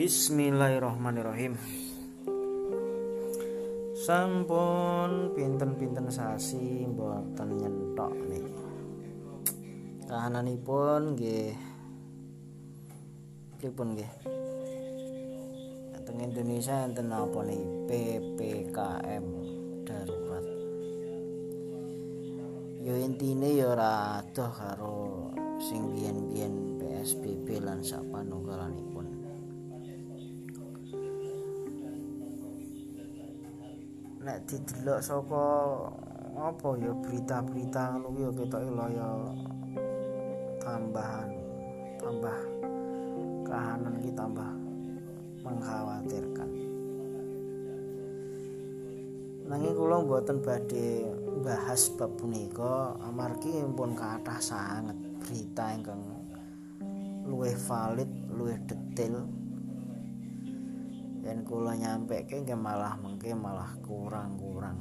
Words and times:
Bismillahirrahmanirrahim. 0.00 1.60
Sampun 4.00 5.36
pinten-pinten 5.36 6.08
sasi 6.08 6.88
mboten 6.88 7.60
nyentok 7.60 8.08
nih. 8.32 8.48
Kahananipun 10.08 11.20
nggih. 11.20 11.52
Pripun 13.60 13.92
nggih? 13.92 14.12
Teng 16.08 16.16
Indonesia 16.16 16.80
enten 16.88 17.12
apa 17.12 17.44
nih? 17.44 17.60
PPKM 17.84 19.26
darurat. 19.84 20.46
Yo 22.80 22.96
intine 22.96 23.52
yo 23.52 23.76
ora 23.76 24.24
adoh 24.24 24.48
karo 24.48 24.96
sing 25.60 25.92
biyen-biyen 25.92 26.80
PSBB 26.80 27.60
lan 27.60 27.84
sapanunggalanipun 27.84 29.09
nek 34.20 34.44
didelok 34.44 35.00
saka 35.00 35.44
apa 36.36 36.68
ya 36.76 36.92
berita-berita 36.92 37.96
ngono 37.96 38.08
ya 38.20 38.30
ketoke 38.36 38.68
laya 38.68 39.08
tambahan 40.60 41.30
tambah 41.96 42.38
kahanan 43.48 43.96
ki 44.04 44.12
tambah 44.12 44.52
mengkhawatirkan. 45.40 46.50
Nanging 49.48 49.74
kula 49.74 50.04
mboten 50.04 50.38
badhe 50.44 51.08
bahas 51.40 51.88
bab 51.96 52.12
punika 52.20 52.94
amargi 53.00 53.64
pun 53.72 53.96
kathah 53.96 54.38
sanget 54.38 55.00
berita 55.24 55.72
ingkang 55.72 56.04
luwih 57.24 57.56
valid 57.56 58.10
luwih 58.30 58.60
detail 58.68 59.24
dan 61.20 61.44
kula 61.44 61.76
nyampe 61.76 62.24
ke 62.24 62.40
malah 62.56 62.96
mengke 62.96 63.36
malah 63.36 63.72
kurang-kurang 63.84 64.80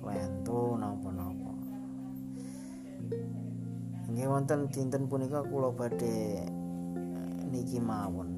klentu 0.00 0.76
napa-napa. 0.76 1.52
Nggih 4.12 4.28
wonten 4.28 4.68
dinten 4.68 5.08
punika 5.08 5.40
kula 5.44 5.72
badhe 5.72 6.44
niki 7.48 7.80
mawon. 7.80 8.36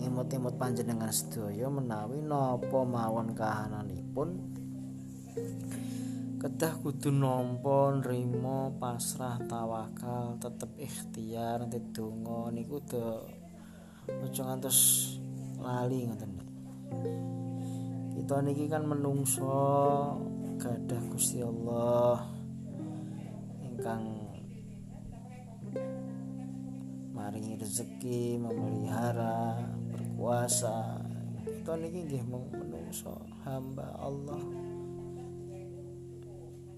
Imut-imut 0.00 0.60
panjenengan 0.60 1.08
sedaya 1.08 1.72
menawi 1.72 2.20
napa 2.20 2.84
mawon 2.84 3.32
kahananipun? 3.32 4.28
Kedah 6.44 6.76
kudu 6.84 7.08
nampa 7.08 7.96
nrimo 8.04 8.76
pasrah 8.76 9.40
tawakal 9.48 10.36
tetep 10.36 10.76
ikhtiar 10.76 11.64
nanti 11.64 11.80
donga 11.88 12.52
niku 12.52 12.84
do 12.84 13.24
aja 14.04 14.44
ngantos 14.44 14.78
lali 15.64 16.04
ngoten. 16.04 16.32
Kita 18.12 18.44
niki 18.44 18.68
kan 18.68 18.84
menungso 18.84 19.48
gadah 20.60 21.02
Gusti 21.08 21.40
Allah 21.40 22.20
ingkang 23.64 24.04
maringi 27.16 27.56
rezeki 27.56 28.36
memelihara 28.36 29.56
berkuasa. 29.88 31.00
Kita 31.48 31.80
niki 31.80 32.12
nggih 32.12 32.24
menungso 32.28 33.24
hamba 33.48 33.88
Allah. 33.96 34.44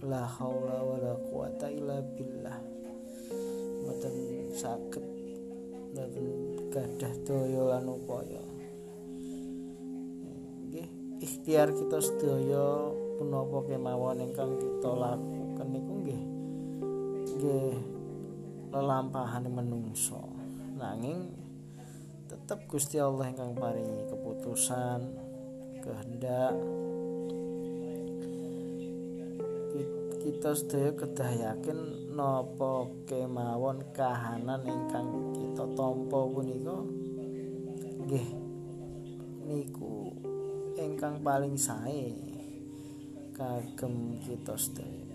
La 0.06 0.22
haula 0.22 0.78
wala 0.86 1.12
quwata 1.26 1.66
illa 1.66 1.98
billah. 2.14 2.58
Mboten 3.82 4.16
saged 4.54 5.06
mboten 5.90 6.26
gadah 6.70 7.14
daya 7.26 7.62
lan 7.76 7.86
upaya 7.90 8.55
ikhtiar 11.26 11.74
kita 11.74 11.98
sedaya 11.98 12.94
punapa 13.18 13.66
kemawon 13.66 14.30
ingkang 14.30 14.54
kita 14.62 14.90
lakukan 14.94 15.66
niku 15.74 15.92
nggih 16.06 16.22
nggih 17.34 17.74
lelampahan 18.70 19.50
menungso. 19.50 20.22
Nanging 20.78 21.34
tetap 22.30 22.62
Gusti 22.70 23.02
Allah 23.02 23.26
ingkang 23.26 23.58
paringi 23.58 24.06
keputusan 24.06 25.00
kehendak 25.82 26.54
kita 30.22 30.50
sedaya 30.58 30.90
kedah 30.94 31.32
yakin 31.38 31.78
napa 32.14 32.90
kemawon 33.06 33.82
kahanan 33.94 34.62
ingkang 34.66 35.34
kita 35.38 35.64
tampa 35.74 36.18
punika 36.26 36.82
nggih 38.06 38.28
niku 39.46 40.10
ingkang 40.76 41.24
paling 41.24 41.56
sae 41.56 42.12
kagem 43.36 44.16
kita 44.24 44.56
sedaya 44.56 45.06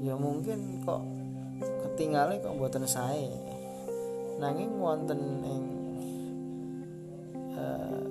ya 0.00 0.16
mungkin 0.16 0.80
kok 0.80 1.02
ketinggalan 1.60 2.40
kok 2.40 2.56
buatan 2.56 2.88
sae. 2.88 3.28
Nanging 4.40 4.72
wonten 4.80 5.20
ing 5.44 5.64
uh, 7.52 8.04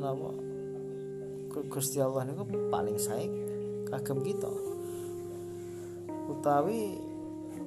napa? 0.00 0.30
Gusti 1.68 2.00
Allah 2.00 2.24
niku 2.24 2.48
paling 2.72 2.96
sae 2.96 3.28
kagem 3.92 4.24
kita. 4.24 4.48
Utawi 6.32 6.96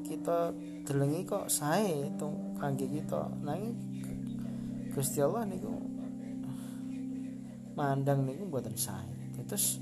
kita 0.01 0.51
delengi 0.89 1.21
kok 1.29 1.45
sae 1.45 2.09
kangge 2.57 2.89
kita. 2.89 3.29
Nanging 3.45 3.77
Gusti 4.97 5.21
Allah 5.21 5.45
niku 5.45 5.69
mandang 7.77 8.25
niku 8.25 8.49
mboten 8.49 8.73
sae. 8.73 9.05
Terus 9.45 9.77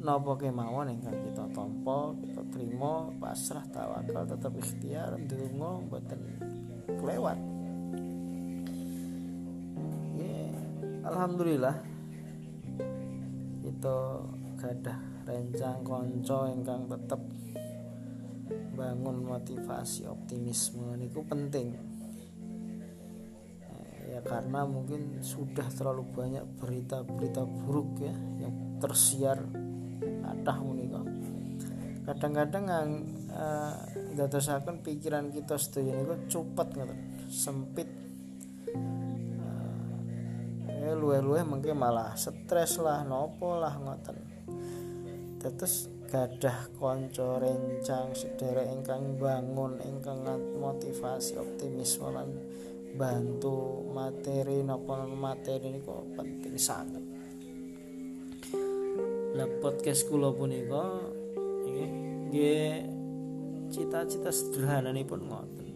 napa 0.00 0.40
kemawon 0.40 0.88
ingkang 0.88 1.20
kita 1.20 1.44
tampa, 1.52 2.16
kita 2.24 2.42
terima, 2.48 3.12
pasrah, 3.20 3.64
tawakal, 3.68 4.24
tetap 4.24 4.52
ikhtiar, 4.56 5.20
ndonga 5.20 5.70
mboten 5.84 6.20
kelewat. 6.88 7.38
Yeah. 10.16 10.56
Alhamdulillah 11.04 11.76
kita 13.60 13.96
gadah 14.56 14.98
rencang 15.28 15.84
konco 15.84 16.48
ingkang 16.48 16.88
tetap 16.88 17.20
bangun 18.72 19.26
motivasi 19.26 20.08
optimisme 20.08 20.96
niku 20.96 21.20
penting 21.26 21.95
ya 24.06 24.20
karena 24.22 24.62
mungkin 24.64 25.20
sudah 25.20 25.66
terlalu 25.74 26.06
banyak 26.14 26.44
berita-berita 26.62 27.42
buruk 27.42 27.98
ya 27.98 28.14
yang 28.40 28.78
tersiar 28.78 29.42
kathah 30.22 30.58
menika 30.62 31.02
kadang-kadang 32.06 32.64
yang 32.70 32.90
uh, 33.34 33.74
dadosaken 34.14 34.78
pikiran 34.86 35.26
kita 35.34 35.58
sedaya 35.58 35.98
niku 35.98 36.14
cepet 36.30 36.68
ngoten 36.78 36.98
sempit. 37.26 37.90
Uh, 38.70 39.90
ya 40.70 40.94
luwe-luwe 40.94 41.42
mungkin 41.42 41.74
malah 41.74 42.14
stres 42.14 42.78
lah 42.78 43.02
nopo 43.02 43.58
lah 43.58 43.74
ngoten. 43.82 44.16
Terus 45.42 45.90
gadah 46.06 46.70
konco 46.78 47.42
rencang 47.42 48.14
sederek 48.14 48.70
ingkang 48.70 49.18
bangun 49.18 49.82
ingkang 49.82 50.22
motivasi 50.62 51.34
optimisme 51.34 52.06
lan 52.14 52.30
bantu 52.96 53.84
materi 53.92 54.64
napa 54.64 55.04
materi 55.04 55.76
ini 55.76 55.80
kok 55.84 56.16
penting 56.16 56.56
sangat. 56.56 57.04
Lah 59.36 59.48
podcast 59.60 60.08
kula 60.08 60.32
punika 60.32 60.84
nggih 62.32 62.88
cita-cita 63.68 64.32
sederhana 64.32 64.96
pun 65.04 65.20
ngoten. 65.28 65.68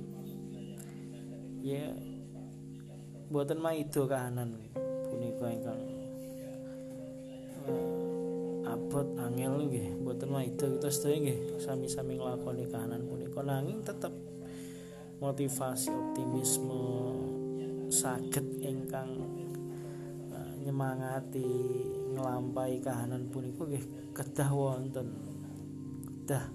Ya 1.61 1.93
buatan 3.31 3.63
maido 3.63 4.11
kahanan 4.11 4.59
punika 5.07 5.47
ingkang 5.55 5.81
uh, 7.71 8.73
abot 8.75 9.07
angel 9.23 9.71
nggih 9.71 10.03
buatan 10.03 10.35
maido 10.35 10.67
kita 10.67 10.91
sedaya 10.91 11.17
nggih 11.31 11.39
sami-sami 11.63 12.19
nglakoni 12.19 12.67
kahanan 12.67 13.07
punika 13.07 13.47
nanging 13.47 13.87
tetep 13.87 14.11
motivasi 15.21 15.93
optimisme 15.93 17.13
saged 17.93 18.57
ingkang 18.65 19.21
uh, 20.33 20.53
nyemangati 20.65 21.45
nglampahi 22.17 22.81
kahanan 22.81 23.29
punika 23.29 23.69
nggih 23.69 23.85
kedah 24.17 24.49
wonten. 24.49 25.13
Kedah 26.25 26.49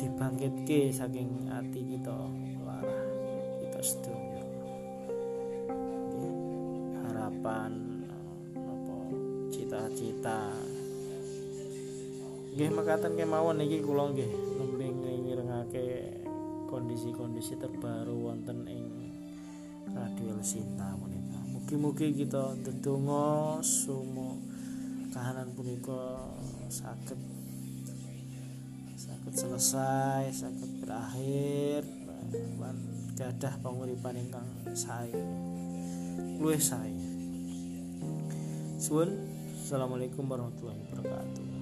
dibangkitke 0.00 0.88
saking 0.90 1.52
ati 1.52 1.80
kita 1.84 2.16
larah 2.64 3.06
kita 3.60 3.80
sedaya 3.84 4.44
harapan 7.04 7.72
apa 8.56 8.96
cita-cita. 9.52 10.48
Nggih 12.56 12.72
mekaten 12.72 13.20
kemawon 13.20 13.60
iki 13.60 13.84
kula 13.84 14.16
nggih 14.16 14.32
nembe 14.56 14.86
ngirengake 14.96 16.25
kondisi-kondisi 16.76 17.56
terbaru 17.56 18.28
wonten 18.28 18.68
ing 18.68 18.84
Sinta 20.44 20.92
punika 21.00 21.40
mugi-mugi 21.48 22.12
kita 22.12 22.52
ndedonga 22.60 23.64
sumo 23.64 24.36
kahanan 25.08 25.56
punika 25.56 26.28
sakit 26.68 27.16
sakit 29.00 29.32
selesai 29.32 30.28
sakit 30.28 30.70
berakhir 30.84 31.88
lan 32.60 32.76
gadah 33.16 33.56
panguripan 33.64 34.20
ingkang 34.20 34.44
sae. 34.76 35.16
Luwih 36.36 36.60
sae. 36.60 36.92
Suwun. 38.76 39.10
Assalamualaikum 39.56 40.28
warahmatullahi 40.28 40.78
wabarakatuh 40.92 41.55